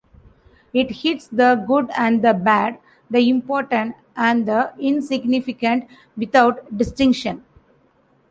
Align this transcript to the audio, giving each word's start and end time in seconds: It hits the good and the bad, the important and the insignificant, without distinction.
It 0.73 0.89
hits 1.03 1.27
the 1.27 1.63
good 1.67 1.91
and 1.95 2.23
the 2.23 2.33
bad, 2.33 2.79
the 3.11 3.29
important 3.29 3.95
and 4.15 4.47
the 4.47 4.73
insignificant, 4.79 5.87
without 6.17 6.75
distinction. 6.75 7.43